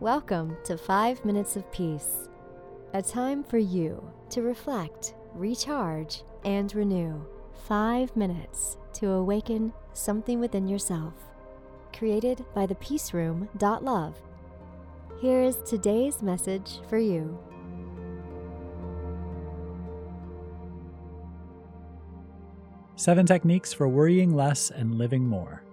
Welcome 0.00 0.56
to 0.62 0.78
5 0.78 1.24
Minutes 1.24 1.56
of 1.56 1.68
Peace, 1.72 2.28
a 2.94 3.02
time 3.02 3.42
for 3.42 3.58
you 3.58 4.00
to 4.30 4.42
reflect, 4.42 5.14
recharge, 5.34 6.22
and 6.44 6.72
renew. 6.72 7.20
5 7.66 8.14
minutes 8.14 8.76
to 8.92 9.10
awaken 9.10 9.72
something 9.94 10.38
within 10.38 10.68
yourself. 10.68 11.14
Created 11.92 12.44
by 12.54 12.64
the 12.64 12.76
Peace 12.76 13.12
Room. 13.12 13.48
Love. 13.60 14.14
Here 15.20 15.42
is 15.42 15.56
today's 15.66 16.22
message 16.22 16.78
for 16.88 16.98
you. 16.98 17.36
Seven 22.94 23.26
techniques 23.26 23.72
for 23.72 23.88
worrying 23.88 24.32
less 24.32 24.70
and 24.70 24.94
living 24.94 25.26
more. 25.26 25.64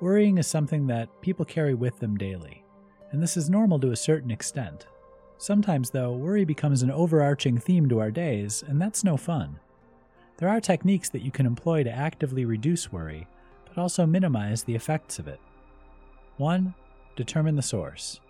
Worrying 0.00 0.38
is 0.38 0.48
something 0.48 0.88
that 0.88 1.20
people 1.20 1.44
carry 1.44 1.74
with 1.74 2.00
them 2.00 2.16
daily 2.16 2.64
and 3.10 3.22
this 3.22 3.36
is 3.36 3.50
normal 3.50 3.78
to 3.80 3.92
a 3.92 3.96
certain 3.96 4.30
extent. 4.30 4.86
Sometimes, 5.38 5.90
though, 5.90 6.12
worry 6.12 6.44
becomes 6.44 6.82
an 6.82 6.90
overarching 6.90 7.58
theme 7.58 7.88
to 7.88 8.00
our 8.00 8.10
days, 8.10 8.64
and 8.66 8.80
that's 8.80 9.04
no 9.04 9.16
fun. 9.16 9.60
There 10.38 10.48
are 10.48 10.60
techniques 10.60 11.08
that 11.10 11.22
you 11.22 11.30
can 11.30 11.46
employ 11.46 11.84
to 11.84 11.90
actively 11.90 12.44
reduce 12.44 12.92
worry, 12.92 13.26
but 13.66 13.78
also 13.78 14.06
minimize 14.06 14.64
the 14.64 14.74
effects 14.74 15.18
of 15.18 15.28
it. 15.28 15.40
1. 16.36 16.74
Determine 17.16 17.56
the 17.56 17.62
source. 17.62 18.20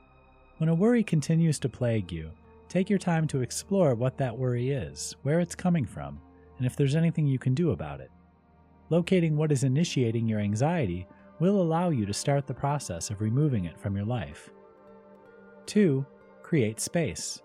When 0.59 0.69
a 0.69 0.75
worry 0.75 1.03
continues 1.03 1.59
to 1.61 1.69
plague 1.69 2.11
you, 2.11 2.31
take 2.69 2.91
your 2.91 2.99
time 2.99 3.27
to 3.29 3.41
explore 3.41 3.95
what 3.95 4.19
that 4.19 4.37
worry 4.37 4.71
is, 4.71 5.17
where 5.23 5.41
it's 5.41 5.55
coming 5.55 5.87
from, 5.87 6.21
and 6.59 6.67
if 6.67 6.77
there's 6.77 6.97
anything 6.97 7.27
you 7.27 7.39
can 7.39 7.55
do 7.55 7.71
about 7.71 8.01
it. 8.01 8.11
Locating 8.91 9.37
what 9.37 9.53
is 9.53 9.65
initiating 9.65 10.27
your 10.27 10.41
anxiety 10.41 11.07
will 11.41 11.61
allow 11.61 11.91
you 11.91 12.07
to 12.07 12.15
start 12.15 12.47
the 12.47 12.55
process 12.55 13.11
of 13.11 13.21
removing 13.21 13.67
it 13.67 13.79
from 13.79 13.97
your 13.97 14.07
life. 14.07 14.51
2. 15.69 16.05
Create 16.43 16.81
space. 16.81 17.43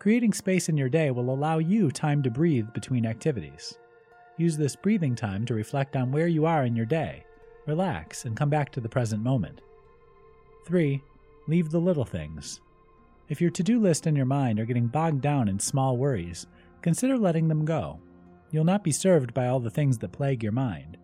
Creating 0.00 0.32
space 0.32 0.68
in 0.68 0.76
your 0.76 0.88
day 0.88 1.12
will 1.12 1.30
allow 1.30 1.58
you 1.58 1.92
time 1.92 2.20
to 2.24 2.30
breathe 2.30 2.66
between 2.74 3.06
activities. 3.06 3.78
Use 4.36 4.56
this 4.56 4.74
breathing 4.74 5.14
time 5.14 5.46
to 5.46 5.54
reflect 5.54 5.94
on 5.94 6.10
where 6.10 6.26
you 6.26 6.44
are 6.44 6.64
in 6.64 6.74
your 6.74 6.86
day, 6.86 7.24
relax, 7.66 8.24
and 8.24 8.36
come 8.36 8.50
back 8.50 8.72
to 8.72 8.80
the 8.80 8.88
present 8.88 9.22
moment. 9.22 9.60
3. 10.66 11.00
Leave 11.46 11.70
the 11.70 11.78
little 11.78 12.04
things. 12.04 12.60
If 13.28 13.40
your 13.40 13.50
to 13.50 13.62
do 13.62 13.78
list 13.78 14.08
and 14.08 14.16
your 14.16 14.26
mind 14.26 14.58
are 14.58 14.66
getting 14.66 14.88
bogged 14.88 15.20
down 15.20 15.48
in 15.48 15.60
small 15.60 15.96
worries, 15.96 16.48
consider 16.82 17.16
letting 17.16 17.46
them 17.46 17.64
go. 17.64 18.00
You'll 18.50 18.64
not 18.64 18.82
be 18.82 18.92
served 18.92 19.32
by 19.32 19.46
all 19.46 19.60
the 19.60 19.70
things 19.70 19.98
that 19.98 20.10
plague 20.10 20.42
your 20.42 20.52
mind. 20.52 20.96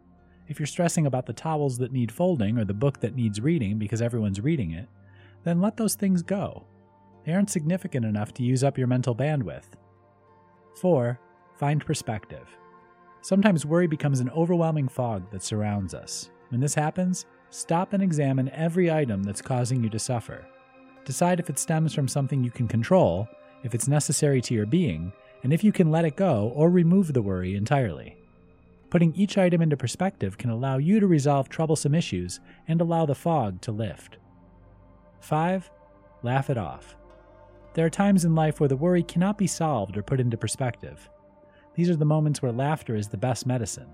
If 0.48 0.58
you're 0.58 0.66
stressing 0.66 1.06
about 1.06 1.26
the 1.26 1.32
towels 1.32 1.78
that 1.78 1.92
need 1.92 2.10
folding 2.10 2.58
or 2.58 2.64
the 2.64 2.74
book 2.74 2.98
that 2.98 3.14
needs 3.14 3.40
reading 3.40 3.78
because 3.78 4.02
everyone's 4.02 4.40
reading 4.40 4.72
it, 4.72 4.88
then 5.44 5.60
let 5.60 5.76
those 5.76 5.94
things 5.94 6.22
go. 6.22 6.64
They 7.24 7.32
aren't 7.32 7.50
significant 7.50 8.04
enough 8.04 8.34
to 8.34 8.42
use 8.42 8.64
up 8.64 8.78
your 8.78 8.86
mental 8.86 9.14
bandwidth. 9.14 9.74
4. 10.80 11.18
Find 11.56 11.84
perspective. 11.84 12.48
Sometimes 13.20 13.64
worry 13.64 13.86
becomes 13.86 14.20
an 14.20 14.30
overwhelming 14.30 14.88
fog 14.88 15.30
that 15.30 15.42
surrounds 15.42 15.94
us. 15.94 16.30
When 16.48 16.60
this 16.60 16.74
happens, 16.74 17.26
stop 17.50 17.92
and 17.92 18.02
examine 18.02 18.48
every 18.50 18.90
item 18.90 19.22
that's 19.22 19.40
causing 19.40 19.82
you 19.82 19.90
to 19.90 19.98
suffer. 19.98 20.44
Decide 21.04 21.38
if 21.38 21.48
it 21.48 21.58
stems 21.58 21.94
from 21.94 22.08
something 22.08 22.42
you 22.42 22.50
can 22.50 22.66
control, 22.66 23.28
if 23.62 23.74
it's 23.74 23.88
necessary 23.88 24.40
to 24.42 24.54
your 24.54 24.66
being, 24.66 25.12
and 25.42 25.52
if 25.52 25.62
you 25.62 25.72
can 25.72 25.90
let 25.90 26.04
it 26.04 26.16
go 26.16 26.52
or 26.54 26.70
remove 26.70 27.12
the 27.12 27.22
worry 27.22 27.54
entirely. 27.54 28.16
Putting 28.90 29.14
each 29.14 29.38
item 29.38 29.62
into 29.62 29.76
perspective 29.76 30.36
can 30.36 30.50
allow 30.50 30.78
you 30.78 31.00
to 31.00 31.06
resolve 31.06 31.48
troublesome 31.48 31.94
issues 31.94 32.40
and 32.68 32.80
allow 32.80 33.06
the 33.06 33.14
fog 33.14 33.60
to 33.62 33.72
lift. 33.72 34.18
5. 35.22 35.70
Laugh 36.22 36.50
it 36.50 36.58
off. 36.58 36.96
There 37.74 37.86
are 37.86 37.90
times 37.90 38.24
in 38.24 38.34
life 38.34 38.60
where 38.60 38.68
the 38.68 38.76
worry 38.76 39.02
cannot 39.02 39.38
be 39.38 39.46
solved 39.46 39.96
or 39.96 40.02
put 40.02 40.20
into 40.20 40.36
perspective. 40.36 41.08
These 41.74 41.88
are 41.88 41.96
the 41.96 42.04
moments 42.04 42.42
where 42.42 42.52
laughter 42.52 42.96
is 42.96 43.08
the 43.08 43.16
best 43.16 43.46
medicine. 43.46 43.88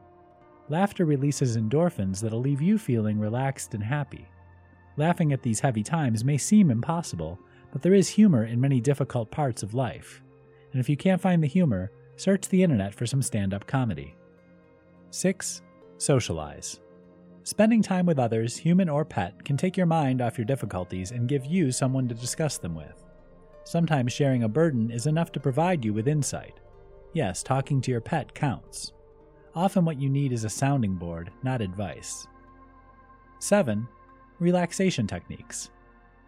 Laughter 0.68 1.04
releases 1.04 1.56
endorphins 1.56 2.20
that'll 2.20 2.40
leave 2.40 2.60
you 2.60 2.76
feeling 2.76 3.18
relaxed 3.18 3.74
and 3.74 3.82
happy. 3.82 4.26
Laughing 4.96 5.32
at 5.32 5.42
these 5.42 5.60
heavy 5.60 5.82
times 5.82 6.24
may 6.24 6.36
seem 6.36 6.70
impossible, 6.70 7.38
but 7.72 7.82
there 7.82 7.94
is 7.94 8.08
humor 8.08 8.44
in 8.44 8.60
many 8.60 8.80
difficult 8.80 9.30
parts 9.30 9.62
of 9.62 9.74
life. 9.74 10.22
And 10.72 10.80
if 10.80 10.88
you 10.88 10.96
can't 10.96 11.20
find 11.20 11.42
the 11.42 11.46
humor, 11.46 11.92
search 12.16 12.48
the 12.48 12.62
internet 12.62 12.94
for 12.94 13.06
some 13.06 13.22
stand 13.22 13.54
up 13.54 13.66
comedy. 13.66 14.16
6. 15.10 15.62
Socialize. 15.98 16.80
Spending 17.48 17.80
time 17.80 18.04
with 18.04 18.18
others, 18.18 18.58
human 18.58 18.90
or 18.90 19.06
pet, 19.06 19.42
can 19.42 19.56
take 19.56 19.74
your 19.74 19.86
mind 19.86 20.20
off 20.20 20.36
your 20.36 20.44
difficulties 20.44 21.12
and 21.12 21.26
give 21.26 21.46
you 21.46 21.72
someone 21.72 22.06
to 22.06 22.14
discuss 22.14 22.58
them 22.58 22.74
with. 22.74 23.06
Sometimes 23.64 24.12
sharing 24.12 24.42
a 24.42 24.48
burden 24.50 24.90
is 24.90 25.06
enough 25.06 25.32
to 25.32 25.40
provide 25.40 25.82
you 25.82 25.94
with 25.94 26.08
insight. 26.08 26.60
Yes, 27.14 27.42
talking 27.42 27.80
to 27.80 27.90
your 27.90 28.02
pet 28.02 28.34
counts. 28.34 28.92
Often 29.54 29.86
what 29.86 29.98
you 29.98 30.10
need 30.10 30.30
is 30.30 30.44
a 30.44 30.50
sounding 30.50 30.96
board, 30.96 31.30
not 31.42 31.62
advice. 31.62 32.26
7. 33.38 33.88
Relaxation 34.40 35.06
techniques. 35.06 35.70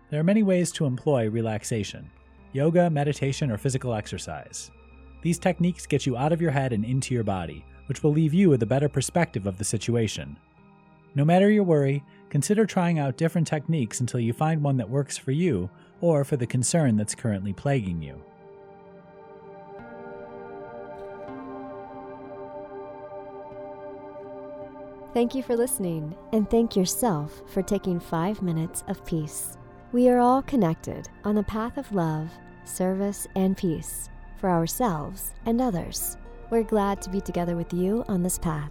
There 0.09 0.21
are 0.21 0.25
many 0.25 0.43
ways 0.43 0.73
to 0.73 0.87
employ 0.87 1.29
relaxation 1.29 2.11
yoga, 2.55 2.89
meditation, 2.89 3.51
or 3.51 3.59
physical 3.59 3.93
exercise. 3.93 4.71
These 5.21 5.39
techniques 5.39 5.85
get 5.85 6.07
you 6.07 6.17
out 6.17 6.33
of 6.33 6.41
your 6.41 6.51
head 6.51 6.73
and 6.73 6.83
into 6.83 7.13
your 7.13 7.25
body, 7.25 7.63
which 7.89 8.03
will 8.03 8.13
leave 8.13 8.33
you 8.33 8.49
with 8.49 8.63
a 8.63 8.67
better 8.67 8.89
perspective 8.89 9.47
of 9.47 9.59
the 9.59 9.65
situation. 9.67 10.39
No 11.15 11.25
matter 11.25 11.51
your 11.51 11.65
worry, 11.65 12.05
consider 12.29 12.65
trying 12.65 12.99
out 12.99 13.17
different 13.17 13.47
techniques 13.47 14.01
until 14.01 14.21
you 14.21 14.33
find 14.33 14.63
one 14.63 14.77
that 14.77 14.89
works 14.89 15.19
for 15.19 15.33
you 15.33 15.69
or 16.01 16.25
for 16.25 16.37
the 16.37 16.47
concern 16.47 16.97
that's 16.97 17.15
currently 17.15 17.53
plaguing 17.53 18.01
you. 18.01 18.23
Thank 25.13 25.35
you 25.35 25.43
for 25.43 25.57
listening, 25.57 26.17
and 26.33 26.49
thank 26.49 26.77
yourself 26.77 27.43
for 27.49 27.63
taking 27.63 27.99
five 27.99 28.41
minutes 28.43 28.85
of 28.87 29.05
peace. 29.05 29.59
We 29.91 30.09
are 30.09 30.21
all 30.21 30.41
connected 30.43 31.09
on 31.25 31.35
the 31.35 31.43
path 31.43 31.77
of 31.79 31.93
love, 31.93 32.31
service, 32.63 33.27
and 33.35 33.57
peace 33.57 34.09
for 34.37 34.49
ourselves 34.49 35.33
and 35.47 35.61
others. 35.61 36.17
We're 36.51 36.63
glad 36.63 37.03
to 37.03 37.11
be 37.11 37.21
together 37.21 37.57
with 37.57 37.73
you 37.75 38.05
on 38.07 38.23
this 38.23 38.39
path. 38.39 38.71